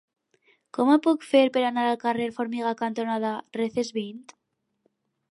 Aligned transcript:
Com 0.75 0.87
ho 0.91 0.95
puc 1.07 1.25
fer 1.33 1.41
per 1.57 1.61
anar 1.67 1.83
al 1.89 1.99
carrer 2.03 2.25
Formiga 2.37 2.71
cantonada 2.79 3.33
Recesvint? 3.59 4.25